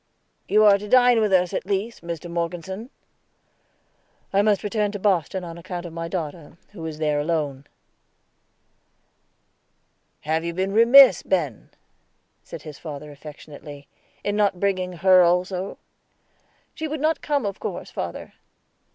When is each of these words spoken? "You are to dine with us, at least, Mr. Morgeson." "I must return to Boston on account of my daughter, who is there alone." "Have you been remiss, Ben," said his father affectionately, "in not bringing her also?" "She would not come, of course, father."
"You 0.47 0.63
are 0.63 0.79
to 0.79 0.87
dine 0.87 1.19
with 1.21 1.31
us, 1.31 1.53
at 1.53 1.67
least, 1.67 2.01
Mr. 2.01 2.27
Morgeson." 2.27 2.89
"I 4.33 4.41
must 4.41 4.63
return 4.63 4.91
to 4.93 4.97
Boston 4.97 5.43
on 5.43 5.59
account 5.59 5.85
of 5.85 5.93
my 5.93 6.07
daughter, 6.07 6.57
who 6.71 6.83
is 6.87 6.97
there 6.97 7.19
alone." 7.19 7.65
"Have 10.21 10.43
you 10.43 10.55
been 10.55 10.73
remiss, 10.73 11.21
Ben," 11.21 11.69
said 12.43 12.63
his 12.63 12.79
father 12.79 13.11
affectionately, 13.11 13.87
"in 14.23 14.35
not 14.35 14.59
bringing 14.59 14.91
her 14.93 15.21
also?" 15.21 15.77
"She 16.73 16.87
would 16.87 16.99
not 16.99 17.21
come, 17.21 17.45
of 17.45 17.59
course, 17.59 17.91
father." 17.91 18.33